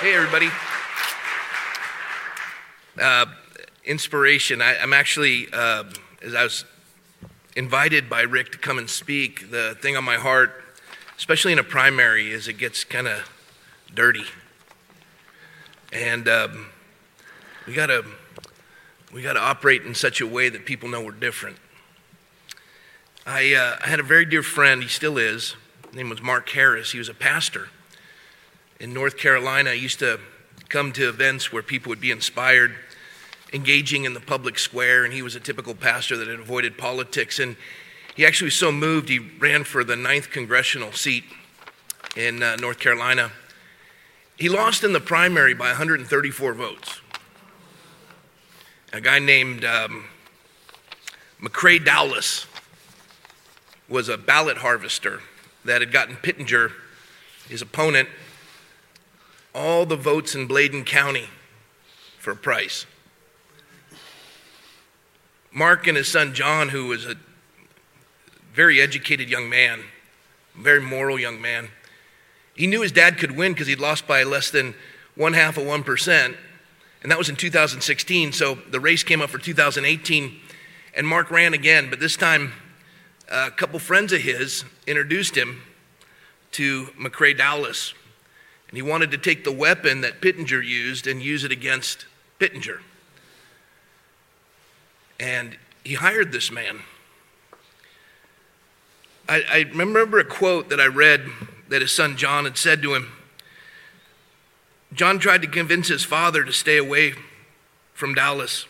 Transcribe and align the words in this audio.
Hey, 0.00 0.14
everybody. 0.14 0.48
Uh, 2.98 3.26
inspiration. 3.84 4.62
I, 4.62 4.76
am 4.76 4.94
actually, 4.94 5.48
uh, 5.52 5.84
as 6.22 6.34
I 6.34 6.42
was 6.42 6.64
invited 7.54 8.08
by 8.08 8.22
Rick 8.22 8.52
to 8.52 8.58
come 8.58 8.78
and 8.78 8.88
speak, 8.88 9.50
the 9.50 9.76
thing 9.82 9.98
on 9.98 10.04
my 10.04 10.16
heart, 10.16 10.52
especially 11.18 11.52
in 11.52 11.58
a 11.58 11.62
primary, 11.62 12.30
is 12.30 12.48
it 12.48 12.54
gets 12.54 12.82
kind 12.82 13.08
of 13.08 13.30
dirty. 13.94 14.24
And 15.92 16.26
um, 16.26 16.68
we 17.66 17.74
gotta 17.74 18.02
we 19.12 19.20
gotta 19.20 19.40
operate 19.40 19.82
in 19.82 19.94
such 19.94 20.22
a 20.22 20.26
way 20.26 20.48
that 20.48 20.64
people 20.64 20.88
know 20.88 21.04
we're 21.04 21.12
different. 21.12 21.58
I, 23.26 23.52
uh, 23.52 23.76
I 23.84 23.88
had 23.90 24.00
a 24.00 24.04
very 24.04 24.24
dear 24.24 24.42
friend, 24.42 24.82
he 24.82 24.88
still 24.88 25.18
is. 25.18 25.56
His 25.88 25.94
name 25.94 26.08
was 26.08 26.22
Mark 26.22 26.48
Harris. 26.48 26.92
He 26.92 26.98
was 26.98 27.10
a 27.10 27.14
pastor 27.14 27.68
in 28.80 28.94
North 28.94 29.18
Carolina. 29.18 29.70
I 29.70 29.74
used 29.74 29.98
to 29.98 30.18
come 30.68 30.92
to 30.92 31.08
events 31.08 31.52
where 31.52 31.62
people 31.62 31.90
would 31.90 32.00
be 32.00 32.10
inspired, 32.10 32.74
engaging 33.52 34.04
in 34.04 34.14
the 34.14 34.20
public 34.20 34.58
square, 34.58 35.04
and 35.04 35.12
he 35.12 35.22
was 35.22 35.36
a 35.36 35.40
typical 35.40 35.74
pastor 35.74 36.16
that 36.16 36.26
had 36.26 36.40
avoided 36.40 36.78
politics. 36.78 37.38
And 37.38 37.56
he 38.16 38.24
actually 38.24 38.46
was 38.46 38.54
so 38.54 38.72
moved, 38.72 39.08
he 39.08 39.18
ran 39.18 39.64
for 39.64 39.84
the 39.84 39.96
ninth 39.96 40.30
congressional 40.30 40.92
seat 40.92 41.24
in 42.16 42.42
uh, 42.42 42.56
North 42.56 42.78
Carolina. 42.80 43.30
He 44.36 44.48
lost 44.48 44.82
in 44.82 44.94
the 44.94 45.00
primary 45.00 45.52
by 45.52 45.68
134 45.68 46.54
votes. 46.54 47.00
A 48.92 49.00
guy 49.00 49.18
named 49.18 49.64
um, 49.64 50.06
McCrae 51.40 51.84
Dowless 51.84 52.46
was 53.88 54.08
a 54.08 54.16
ballot 54.16 54.58
harvester 54.58 55.20
that 55.64 55.80
had 55.80 55.92
gotten 55.92 56.16
Pittenger, 56.16 56.72
his 57.48 57.60
opponent, 57.60 58.08
all 59.54 59.86
the 59.86 59.96
votes 59.96 60.34
in 60.34 60.46
Bladen 60.46 60.84
County 60.84 61.28
for 62.18 62.34
price. 62.34 62.86
Mark 65.52 65.86
and 65.86 65.96
his 65.96 66.08
son 66.08 66.32
John, 66.32 66.68
who 66.68 66.86
was 66.86 67.06
a 67.06 67.16
very 68.54 68.80
educated 68.80 69.28
young 69.28 69.48
man, 69.48 69.80
very 70.56 70.80
moral 70.80 71.18
young 71.18 71.40
man, 71.40 71.68
he 72.54 72.66
knew 72.66 72.82
his 72.82 72.92
dad 72.92 73.18
could 73.18 73.36
win 73.36 73.52
because 73.52 73.66
he'd 73.66 73.80
lost 73.80 74.06
by 74.06 74.22
less 74.22 74.50
than 74.50 74.74
one 75.16 75.32
half 75.32 75.56
of 75.56 75.64
1%. 75.64 76.36
And 77.02 77.10
that 77.10 77.18
was 77.18 77.28
in 77.28 77.36
2016. 77.36 78.32
So 78.32 78.54
the 78.54 78.80
race 78.80 79.02
came 79.02 79.22
up 79.22 79.30
for 79.30 79.38
2018. 79.38 80.36
And 80.94 81.06
Mark 81.06 81.30
ran 81.30 81.54
again, 81.54 81.88
but 81.88 82.00
this 82.00 82.16
time 82.16 82.52
a 83.30 83.50
couple 83.50 83.78
friends 83.78 84.12
of 84.12 84.20
his 84.20 84.64
introduced 84.86 85.36
him 85.36 85.62
to 86.52 86.86
McCrae 86.98 87.36
Dowless. 87.36 87.94
And 88.70 88.76
he 88.76 88.82
wanted 88.82 89.10
to 89.10 89.18
take 89.18 89.42
the 89.42 89.50
weapon 89.50 90.00
that 90.02 90.20
Pittenger 90.20 90.62
used 90.62 91.08
and 91.08 91.20
use 91.20 91.42
it 91.42 91.50
against 91.50 92.06
Pittenger. 92.38 92.80
And 95.18 95.58
he 95.82 95.94
hired 95.94 96.30
this 96.30 96.52
man. 96.52 96.80
I, 99.28 99.42
I, 99.50 99.58
remember 99.74 100.20
a 100.20 100.24
quote 100.24 100.70
that 100.70 100.80
I 100.80 100.86
read 100.86 101.26
that 101.68 101.82
his 101.82 101.90
son 101.90 102.16
John 102.16 102.44
had 102.44 102.56
said 102.56 102.80
to 102.82 102.94
him. 102.94 103.10
John 104.92 105.18
tried 105.18 105.42
to 105.42 105.48
convince 105.48 105.88
his 105.88 106.04
father 106.04 106.44
to 106.44 106.52
stay 106.52 106.76
away 106.76 107.14
from 107.92 108.14
Dowless. 108.14 108.66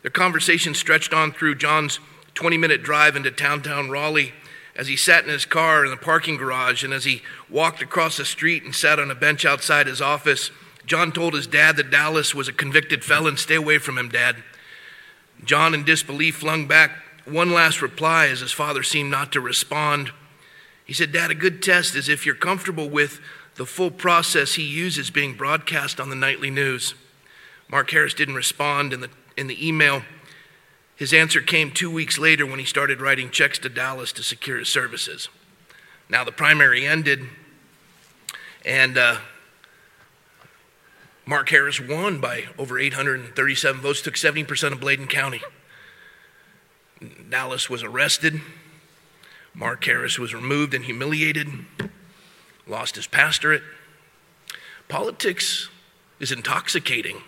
Their 0.00 0.10
conversation 0.10 0.74
stretched 0.74 1.12
on 1.12 1.32
through 1.32 1.56
John's 1.56 1.98
20 2.34 2.56
minute 2.56 2.82
drive 2.82 3.16
into 3.16 3.30
downtown 3.30 3.90
Raleigh 3.90 4.32
as 4.76 4.88
he 4.88 4.96
sat 4.96 5.24
in 5.24 5.30
his 5.30 5.46
car 5.46 5.84
in 5.84 5.90
the 5.90 5.96
parking 5.96 6.36
garage 6.36 6.84
and 6.84 6.92
as 6.92 7.04
he 7.04 7.22
walked 7.48 7.82
across 7.82 8.16
the 8.16 8.24
street 8.24 8.62
and 8.62 8.74
sat 8.74 8.98
on 8.98 9.10
a 9.10 9.14
bench 9.14 9.44
outside 9.44 9.86
his 9.86 10.02
office, 10.02 10.50
John 10.84 11.12
told 11.12 11.34
his 11.34 11.46
dad 11.46 11.76
that 11.76 11.90
Dowless 11.90 12.34
was 12.34 12.46
a 12.46 12.52
convicted 12.52 13.02
felon. 13.02 13.36
Stay 13.36 13.56
away 13.56 13.78
from 13.78 13.98
him, 13.98 14.08
Dad. 14.08 14.36
John, 15.44 15.74
in 15.74 15.84
disbelief, 15.84 16.36
flung 16.36 16.66
back 16.66 16.92
one 17.24 17.52
last 17.52 17.82
reply 17.82 18.28
as 18.28 18.40
his 18.40 18.52
father 18.52 18.82
seemed 18.82 19.10
not 19.10 19.32
to 19.32 19.40
respond. 19.40 20.12
He 20.84 20.92
said, 20.92 21.12
Dad, 21.12 21.30
a 21.30 21.34
good 21.34 21.62
test 21.62 21.96
is 21.96 22.08
if 22.08 22.24
you're 22.24 22.36
comfortable 22.36 22.88
with 22.88 23.20
the 23.56 23.66
full 23.66 23.90
process 23.90 24.54
he 24.54 24.62
uses 24.62 25.10
being 25.10 25.34
broadcast 25.34 25.98
on 25.98 26.08
the 26.08 26.14
nightly 26.14 26.50
news. 26.50 26.94
Mark 27.68 27.90
Harris 27.90 28.14
didn't 28.14 28.36
respond 28.36 28.92
in 28.92 29.00
the, 29.00 29.10
in 29.36 29.48
the 29.48 29.66
email. 29.66 30.02
His 30.96 31.12
answer 31.12 31.42
came 31.42 31.70
two 31.70 31.90
weeks 31.90 32.18
later 32.18 32.46
when 32.46 32.58
he 32.58 32.64
started 32.64 33.02
writing 33.02 33.30
checks 33.30 33.58
to 33.58 33.68
Dowless 33.68 34.12
to 34.12 34.22
secure 34.22 34.58
his 34.58 34.70
services. 34.70 35.28
Now, 36.08 36.24
the 36.24 36.32
primary 36.32 36.86
ended, 36.86 37.26
and 38.64 38.96
uh, 38.96 39.18
Mark 41.26 41.50
Harris 41.50 41.78
won 41.80 42.18
by 42.18 42.44
over 42.56 42.78
837 42.78 43.80
votes, 43.80 44.00
took 44.00 44.14
70% 44.14 44.72
of 44.72 44.80
Bladen 44.80 45.06
County. 45.06 45.42
Dowless 47.28 47.68
was 47.68 47.82
arrested. 47.82 48.40
Mark 49.52 49.84
Harris 49.84 50.18
was 50.18 50.34
removed 50.34 50.72
and 50.72 50.84
humiliated, 50.84 51.48
lost 52.66 52.96
his 52.96 53.06
pastorate. 53.06 53.62
Politics 54.88 55.68
is 56.20 56.32
intoxicating. 56.32 57.22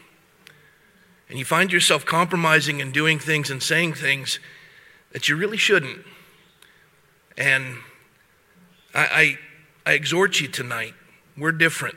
And 1.29 1.39
you 1.39 1.45
find 1.45 1.73
yourself 1.73 2.07
compromising 2.07 2.81
and 2.81 2.93
doing 2.93 3.19
things 3.19 3.51
and 3.51 3.63
saying 3.63 3.95
things 3.95 4.39
that 5.13 5.29
you 5.29 5.37
really 5.37 5.57
shouldn't. 5.57 6.05
And 7.37 7.77
I, 8.95 9.39
I, 9.85 9.91
I 9.91 9.93
exhort 9.93 10.41
you 10.41 10.49
tonight 10.49 10.95
we're 11.39 11.53
different. 11.53 11.95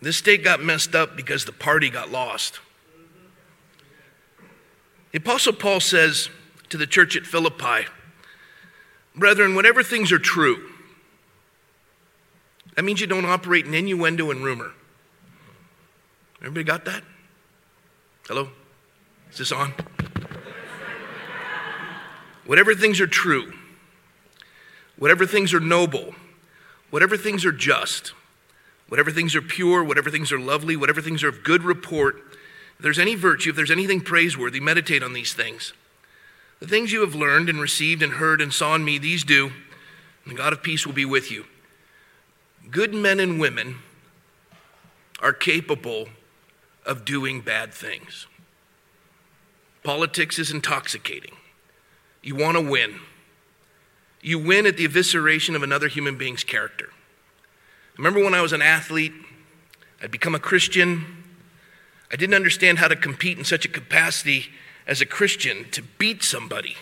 This 0.00 0.16
state 0.16 0.44
got 0.44 0.62
messed 0.62 0.94
up 0.94 1.16
because 1.16 1.44
the 1.44 1.52
party 1.52 1.90
got 1.90 2.10
lost. 2.10 2.60
The 5.12 5.18
Apostle 5.18 5.52
Paul 5.52 5.80
says 5.80 6.30
to 6.68 6.78
the 6.78 6.86
church 6.86 7.16
at 7.16 7.26
Philippi, 7.26 7.86
Brethren, 9.16 9.54
whatever 9.56 9.82
things 9.82 10.12
are 10.12 10.18
true, 10.18 10.70
that 12.76 12.84
means 12.84 13.00
you 13.00 13.08
don't 13.08 13.26
operate 13.26 13.66
in 13.66 13.74
innuendo 13.74 14.30
and 14.30 14.42
rumor. 14.42 14.72
Everybody 16.40 16.64
got 16.64 16.84
that? 16.84 17.02
Hello? 18.30 18.48
Is 19.32 19.38
this 19.38 19.50
on? 19.50 19.74
whatever 22.46 22.76
things 22.76 23.00
are 23.00 23.08
true, 23.08 23.52
whatever 24.96 25.26
things 25.26 25.52
are 25.52 25.58
noble, 25.58 26.14
whatever 26.90 27.16
things 27.16 27.44
are 27.44 27.50
just, 27.50 28.12
whatever 28.86 29.10
things 29.10 29.34
are 29.34 29.42
pure, 29.42 29.82
whatever 29.82 30.12
things 30.12 30.30
are 30.30 30.38
lovely, 30.38 30.76
whatever 30.76 31.02
things 31.02 31.24
are 31.24 31.28
of 31.28 31.42
good 31.42 31.64
report, 31.64 32.18
if 32.76 32.82
there's 32.84 33.00
any 33.00 33.16
virtue, 33.16 33.50
if 33.50 33.56
there's 33.56 33.68
anything 33.68 34.00
praiseworthy, 34.00 34.60
meditate 34.60 35.02
on 35.02 35.12
these 35.12 35.34
things. 35.34 35.72
The 36.60 36.68
things 36.68 36.92
you 36.92 37.00
have 37.00 37.16
learned 37.16 37.48
and 37.48 37.60
received 37.60 38.00
and 38.00 38.12
heard 38.12 38.40
and 38.40 38.54
saw 38.54 38.76
in 38.76 38.84
me, 38.84 38.96
these 38.98 39.24
do, 39.24 39.46
and 40.24 40.32
the 40.32 40.38
God 40.38 40.52
of 40.52 40.62
peace 40.62 40.86
will 40.86 40.94
be 40.94 41.04
with 41.04 41.32
you. 41.32 41.46
Good 42.70 42.94
men 42.94 43.18
and 43.18 43.40
women 43.40 43.78
are 45.20 45.32
capable 45.32 46.10
of 46.86 47.04
doing 47.04 47.40
bad 47.40 47.72
things. 47.72 48.26
Politics 49.82 50.38
is 50.38 50.50
intoxicating. 50.50 51.36
You 52.22 52.36
want 52.36 52.56
to 52.56 52.60
win. 52.60 53.00
You 54.20 54.38
win 54.38 54.66
at 54.66 54.76
the 54.76 54.86
evisceration 54.86 55.54
of 55.54 55.62
another 55.62 55.88
human 55.88 56.18
being's 56.18 56.44
character. 56.44 56.90
Remember 57.96 58.22
when 58.22 58.34
I 58.34 58.42
was 58.42 58.52
an 58.52 58.62
athlete, 58.62 59.12
I'd 60.02 60.10
become 60.10 60.34
a 60.34 60.40
Christian. 60.40 61.24
I 62.12 62.16
didn't 62.16 62.34
understand 62.34 62.78
how 62.78 62.88
to 62.88 62.96
compete 62.96 63.38
in 63.38 63.44
such 63.44 63.64
a 63.64 63.68
capacity 63.68 64.46
as 64.86 65.00
a 65.00 65.06
Christian 65.06 65.70
to 65.70 65.82
beat 65.82 66.22
somebody 66.22 66.76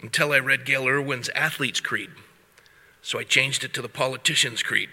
until 0.00 0.32
I 0.32 0.38
read 0.38 0.64
Gayle 0.64 0.88
Irwin's 0.88 1.28
Athlete's 1.30 1.80
Creed. 1.80 2.10
So 3.02 3.18
I 3.18 3.24
changed 3.24 3.64
it 3.64 3.74
to 3.74 3.82
the 3.82 3.88
Politician's 3.88 4.62
Creed. 4.62 4.88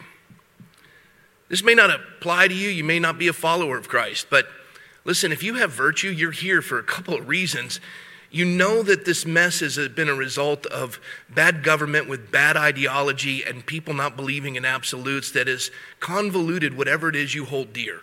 This 1.51 1.63
may 1.65 1.75
not 1.75 1.93
apply 1.93 2.47
to 2.47 2.53
you, 2.53 2.69
you 2.69 2.85
may 2.85 2.97
not 2.97 3.19
be 3.19 3.27
a 3.27 3.33
follower 3.33 3.77
of 3.77 3.89
Christ, 3.89 4.27
but 4.29 4.47
listen, 5.03 5.33
if 5.33 5.43
you 5.43 5.55
have 5.55 5.73
virtue, 5.73 6.07
you're 6.07 6.31
here 6.31 6.61
for 6.61 6.79
a 6.79 6.83
couple 6.83 7.13
of 7.13 7.27
reasons. 7.27 7.81
You 8.31 8.45
know 8.45 8.81
that 8.83 9.03
this 9.03 9.25
mess 9.25 9.59
has 9.59 9.77
been 9.89 10.07
a 10.07 10.15
result 10.15 10.65
of 10.67 11.01
bad 11.29 11.61
government 11.61 12.07
with 12.07 12.31
bad 12.31 12.55
ideology 12.55 13.43
and 13.43 13.65
people 13.65 13.93
not 13.93 14.15
believing 14.15 14.55
in 14.55 14.63
absolutes 14.63 15.29
that 15.31 15.47
has 15.47 15.71
convoluted 15.99 16.77
whatever 16.77 17.09
it 17.09 17.17
is 17.17 17.35
you 17.35 17.43
hold 17.43 17.73
dear. 17.73 17.99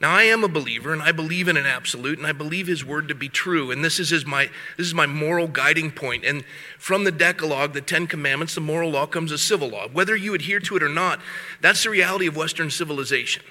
Now 0.00 0.14
I 0.14 0.24
am 0.24 0.44
a 0.44 0.48
believer 0.48 0.92
and 0.92 1.02
I 1.02 1.10
believe 1.10 1.48
in 1.48 1.56
an 1.56 1.66
absolute 1.66 2.18
and 2.18 2.26
I 2.26 2.32
believe 2.32 2.68
his 2.68 2.84
word 2.84 3.08
to 3.08 3.14
be 3.14 3.28
true 3.28 3.70
and 3.72 3.84
this 3.84 3.98
is 3.98 4.10
his, 4.10 4.24
my 4.24 4.48
this 4.76 4.86
is 4.86 4.94
my 4.94 5.06
moral 5.06 5.48
guiding 5.48 5.90
point. 5.90 6.24
and 6.24 6.44
from 6.78 7.04
the 7.04 7.10
decalogue 7.10 7.72
the 7.72 7.80
10 7.80 8.06
commandments 8.06 8.54
the 8.54 8.60
moral 8.60 8.90
law 8.90 9.06
comes 9.06 9.32
a 9.32 9.38
civil 9.38 9.68
law 9.68 9.88
whether 9.88 10.14
you 10.14 10.34
adhere 10.34 10.60
to 10.60 10.76
it 10.76 10.82
or 10.82 10.88
not 10.88 11.20
that's 11.60 11.82
the 11.82 11.90
reality 11.90 12.26
of 12.26 12.36
western 12.36 12.70
civilization. 12.70 13.42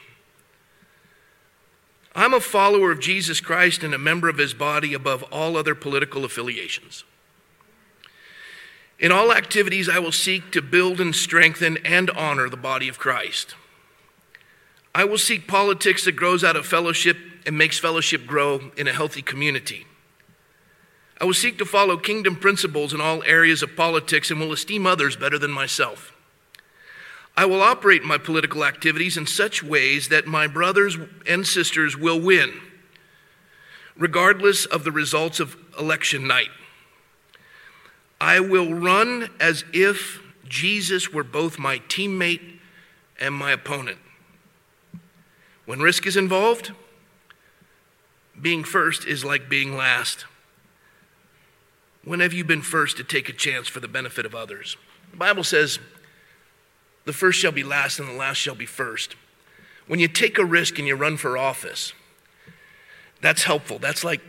I'm 2.16 2.34
a 2.34 2.40
follower 2.40 2.92
of 2.92 3.00
Jesus 3.00 3.42
Christ 3.42 3.84
and 3.84 3.94
a 3.94 4.00
member 4.00 4.28
of 4.28 4.38
his 4.38 4.54
body 4.54 4.94
above 4.94 5.22
all 5.24 5.56
other 5.56 5.76
political 5.76 6.26
affiliations. 6.26 7.04
In 8.98 9.12
all 9.12 9.32
activities 9.34 9.90
I 9.90 10.00
will 10.00 10.14
seek 10.14 10.52
to 10.52 10.62
build 10.62 11.02
and 11.02 11.14
strengthen 11.14 11.78
and 11.86 12.10
honor 12.12 12.50
the 12.50 12.58
body 12.58 12.88
of 12.88 12.98
Christ. 12.98 13.54
I 14.94 15.04
will 15.06 15.18
seek 15.18 15.48
politics 15.48 16.06
that 16.06 16.14
grows 16.14 16.44
out 16.44 16.56
of 16.56 16.66
fellowship 16.66 17.18
and 17.46 17.58
makes 17.58 17.80
fellowship 17.80 18.26
grow 18.26 18.72
in 18.76 18.88
a 18.88 18.94
healthy 18.94 19.22
community. 19.22 19.86
I 21.20 21.26
will 21.26 21.34
seek 21.34 21.58
to 21.58 21.66
follow 21.66 21.98
kingdom 21.98 22.36
principles 22.36 22.94
in 22.94 23.02
all 23.02 23.24
areas 23.24 23.64
of 23.64 23.76
politics 23.76 24.30
and 24.30 24.40
will 24.40 24.52
esteem 24.52 24.86
others 24.86 25.16
better 25.16 25.40
than 25.40 25.52
myself. 25.52 26.14
I 27.36 27.46
will 27.46 27.62
operate 27.62 28.04
my 28.04 28.18
political 28.18 28.66
activities 28.66 29.18
in 29.18 29.28
such 29.28 29.64
ways 29.64 30.10
that 30.10 30.26
my 30.26 30.48
brothers 30.48 30.98
and 31.28 31.46
sisters 31.46 31.96
will 31.96 32.20
win, 32.20 32.52
regardless 33.96 34.66
of 34.66 34.84
the 34.84 34.92
results 34.92 35.40
of 35.40 35.56
election 35.80 36.28
night. 36.28 36.50
I 38.20 38.40
will 38.40 38.74
run 38.74 39.30
as 39.40 39.64
if 39.72 40.20
Jesus 40.48 41.14
were 41.14 41.24
both 41.24 41.60
my 41.60 41.80
teammate 41.88 42.60
and 43.20 43.36
my 43.36 43.52
opponent. 43.52 44.00
When 45.68 45.82
risk 45.82 46.08
is 46.08 46.16
involved, 46.16 46.72
being 48.42 48.64
first 48.64 49.06
is 49.06 49.26
like 49.26 49.50
being 49.50 49.76
last. 49.76 50.26
When 52.06 52.22
have 52.22 52.32
you 52.32 52.46
been 52.46 52.62
first 52.62 52.96
to 52.98 53.04
take 53.04 53.28
a 53.28 53.34
chance 53.34 53.68
for 53.68 53.82
the 53.82 53.88
benefit 53.90 54.26
of 54.26 54.34
others? 54.34 54.78
The 55.12 55.18
Bible 55.18 55.44
says, 55.44 55.78
the 57.04 57.12
first 57.12 57.38
shall 57.38 57.52
be 57.52 57.64
last 57.64 58.00
and 58.00 58.08
the 58.08 58.14
last 58.14 58.38
shall 58.38 58.56
be 58.56 58.66
first. 58.66 59.18
When 59.88 60.00
you 60.00 60.08
take 60.08 60.38
a 60.38 60.46
risk 60.46 60.80
and 60.80 60.88
you 60.88 60.96
run 60.96 61.18
for 61.18 61.38
office, 61.38 61.92
that's 63.22 63.44
helpful. 63.44 63.78
That's 63.78 64.06
like 64.06 64.22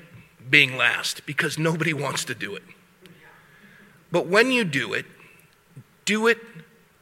being 0.50 0.76
last 0.76 1.24
because 1.24 1.56
nobody 1.56 1.94
wants 1.94 2.24
to 2.24 2.34
do 2.34 2.56
it. 2.56 2.64
But 4.10 4.26
when 4.26 4.50
you 4.50 4.64
do 4.64 4.92
it, 4.92 5.06
do 6.04 6.26
it 6.26 6.38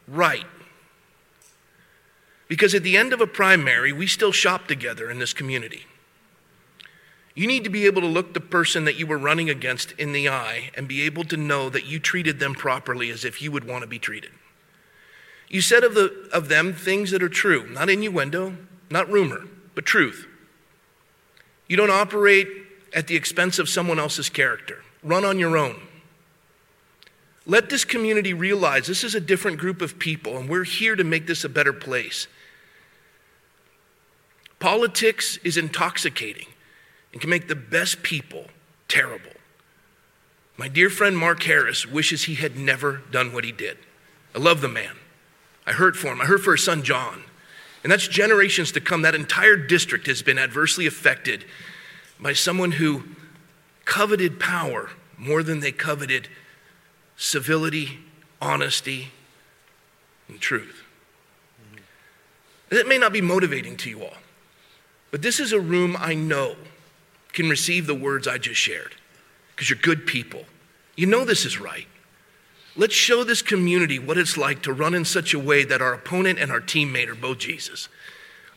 right. 0.06 0.44
Because 2.48 2.74
at 2.74 2.82
the 2.82 2.96
end 2.96 3.12
of 3.12 3.20
a 3.20 3.26
primary, 3.26 3.92
we 3.92 4.06
still 4.06 4.32
shop 4.32 4.66
together 4.68 5.10
in 5.10 5.18
this 5.18 5.32
community. 5.32 5.86
You 7.34 7.46
need 7.46 7.64
to 7.64 7.70
be 7.70 7.86
able 7.86 8.00
to 8.00 8.06
look 8.06 8.32
the 8.32 8.40
person 8.40 8.86
that 8.86 8.96
you 8.96 9.06
were 9.06 9.18
running 9.18 9.50
against 9.50 9.92
in 9.92 10.12
the 10.12 10.28
eye 10.28 10.70
and 10.74 10.88
be 10.88 11.02
able 11.02 11.24
to 11.24 11.36
know 11.36 11.68
that 11.68 11.84
you 11.84 11.98
treated 11.98 12.38
them 12.38 12.54
properly 12.54 13.10
as 13.10 13.24
if 13.24 13.42
you 13.42 13.52
would 13.52 13.64
want 13.64 13.82
to 13.82 13.88
be 13.88 13.98
treated. 13.98 14.30
You 15.48 15.60
said 15.60 15.84
of, 15.84 15.94
the, 15.94 16.28
of 16.32 16.48
them 16.48 16.72
things 16.72 17.10
that 17.10 17.22
are 17.22 17.28
true, 17.28 17.68
not 17.70 17.90
innuendo, 17.90 18.56
not 18.90 19.10
rumor, 19.10 19.44
but 19.74 19.84
truth. 19.84 20.26
You 21.68 21.76
don't 21.76 21.90
operate 21.90 22.48
at 22.94 23.06
the 23.06 23.16
expense 23.16 23.58
of 23.58 23.68
someone 23.68 23.98
else's 23.98 24.30
character. 24.30 24.82
Run 25.02 25.24
on 25.24 25.38
your 25.38 25.56
own. 25.56 25.80
Let 27.44 27.68
this 27.68 27.84
community 27.84 28.32
realize 28.34 28.86
this 28.86 29.04
is 29.04 29.14
a 29.14 29.20
different 29.20 29.58
group 29.58 29.82
of 29.82 29.98
people, 29.98 30.36
and 30.36 30.48
we're 30.48 30.64
here 30.64 30.96
to 30.96 31.04
make 31.04 31.26
this 31.26 31.44
a 31.44 31.48
better 31.48 31.72
place. 31.72 32.26
Politics 34.66 35.36
is 35.44 35.56
intoxicating 35.56 36.48
and 37.12 37.20
can 37.20 37.30
make 37.30 37.46
the 37.46 37.54
best 37.54 38.02
people 38.02 38.46
terrible. 38.88 39.30
My 40.56 40.66
dear 40.66 40.90
friend 40.90 41.16
Mark 41.16 41.40
Harris 41.44 41.86
wishes 41.86 42.24
he 42.24 42.34
had 42.34 42.56
never 42.56 43.02
done 43.12 43.32
what 43.32 43.44
he 43.44 43.52
did. 43.52 43.78
I 44.34 44.40
love 44.40 44.62
the 44.62 44.68
man. 44.68 44.96
I 45.68 45.72
heard 45.72 45.96
for 45.96 46.08
him. 46.08 46.20
I 46.20 46.24
heard 46.24 46.42
for 46.42 46.56
his 46.56 46.64
son 46.64 46.82
John. 46.82 47.22
And 47.84 47.92
that's 47.92 48.08
generations 48.08 48.72
to 48.72 48.80
come. 48.80 49.02
That 49.02 49.14
entire 49.14 49.54
district 49.54 50.08
has 50.08 50.20
been 50.20 50.36
adversely 50.36 50.84
affected 50.84 51.44
by 52.18 52.32
someone 52.32 52.72
who 52.72 53.04
coveted 53.84 54.40
power 54.40 54.90
more 55.16 55.44
than 55.44 55.60
they 55.60 55.70
coveted 55.70 56.26
civility, 57.16 58.00
honesty, 58.42 59.12
and 60.26 60.40
truth. 60.40 60.82
That 62.70 62.88
may 62.88 62.98
not 62.98 63.12
be 63.12 63.20
motivating 63.20 63.76
to 63.76 63.90
you 63.90 64.02
all, 64.02 64.16
but 65.16 65.22
this 65.22 65.40
is 65.40 65.52
a 65.54 65.58
room 65.58 65.96
I 65.98 66.12
know 66.12 66.56
can 67.32 67.48
receive 67.48 67.86
the 67.86 67.94
words 67.94 68.28
I 68.28 68.36
just 68.36 68.60
shared 68.60 68.96
because 69.54 69.70
you're 69.70 69.78
good 69.78 70.06
people. 70.06 70.44
You 70.94 71.06
know 71.06 71.24
this 71.24 71.46
is 71.46 71.58
right. 71.58 71.86
Let's 72.76 72.92
show 72.92 73.24
this 73.24 73.40
community 73.40 73.98
what 73.98 74.18
it's 74.18 74.36
like 74.36 74.60
to 74.64 74.74
run 74.74 74.92
in 74.92 75.06
such 75.06 75.32
a 75.32 75.38
way 75.38 75.64
that 75.64 75.80
our 75.80 75.94
opponent 75.94 76.38
and 76.38 76.52
our 76.52 76.60
teammate 76.60 77.08
are 77.08 77.14
both 77.14 77.38
Jesus. 77.38 77.88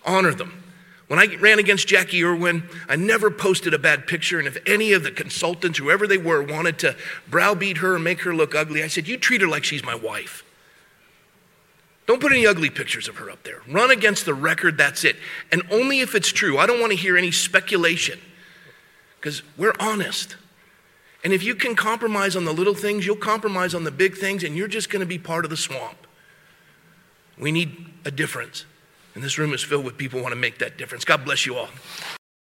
Honor 0.05 0.33
them. 0.33 0.61
When 1.07 1.17
I 1.17 1.33
ran 1.37 1.59
against 1.59 1.87
Jackie 1.87 2.25
Irwin, 2.25 2.67
I 2.89 2.97
never 2.97 3.31
posted 3.31 3.73
a 3.73 3.79
bad 3.79 4.05
picture. 4.05 4.37
And 4.37 4.45
if 4.45 4.57
any 4.65 4.91
of 4.91 5.03
the 5.03 5.11
consultants, 5.11 5.79
whoever 5.79 6.07
they 6.07 6.17
were, 6.17 6.43
wanted 6.43 6.77
to 6.79 6.97
browbeat 7.29 7.77
her 7.77 7.95
and 7.95 8.03
make 8.03 8.23
her 8.23 8.35
look 8.35 8.53
ugly, 8.53 8.83
I 8.83 8.87
said, 8.87 9.07
You 9.07 9.15
treat 9.15 9.39
her 9.39 9.47
like 9.47 9.63
she's 9.63 9.85
my 9.85 9.95
wife. 9.95 10.43
Don't 12.09 12.19
put 12.19 12.31
any 12.31 12.47
ugly 12.47 12.71
pictures 12.71 13.07
of 13.07 13.17
her 13.17 13.29
up 13.29 13.43
there. 13.43 13.61
Run 13.69 13.91
against 13.91 14.25
the 14.25 14.33
record, 14.33 14.79
that's 14.79 15.03
it. 15.03 15.15
And 15.51 15.61
only 15.69 15.99
if 15.99 16.15
it's 16.15 16.31
true. 16.31 16.57
I 16.57 16.65
don't 16.65 16.79
want 16.79 16.91
to 16.91 16.97
hear 16.97 17.15
any 17.15 17.29
speculation 17.29 18.19
because 19.17 19.43
we're 19.55 19.75
honest. 19.79 20.35
And 21.23 21.33
if 21.33 21.43
you 21.43 21.53
can 21.53 21.75
compromise 21.75 22.35
on 22.35 22.45
the 22.45 22.51
little 22.51 22.73
things, 22.73 23.05
you'll 23.05 23.15
compromise 23.15 23.75
on 23.75 23.83
the 23.83 23.91
big 23.91 24.17
things, 24.17 24.43
and 24.43 24.55
you're 24.55 24.67
just 24.67 24.89
going 24.89 25.01
to 25.01 25.05
be 25.05 25.19
part 25.19 25.45
of 25.45 25.51
the 25.51 25.57
swamp. 25.57 26.07
We 27.37 27.51
need 27.51 27.85
a 28.05 28.09
difference. 28.09 28.65
And 29.13 29.23
this 29.23 29.37
room 29.37 29.53
is 29.53 29.61
filled 29.61 29.85
with 29.85 29.95
people 29.95 30.17
who 30.17 30.23
want 30.23 30.33
to 30.33 30.39
make 30.39 30.57
that 30.57 30.79
difference. 30.79 31.05
God 31.05 31.23
bless 31.23 31.45
you 31.45 31.57
all. 31.57 31.69